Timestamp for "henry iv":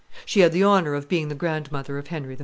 2.07-2.39